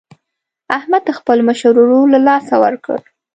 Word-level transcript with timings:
احمد 0.77 1.03
خپل 1.17 1.37
مشر 1.47 1.71
ورور 1.79 2.07
له 2.13 2.19
لاسه 2.27 2.55
ورکړ. 2.63 2.97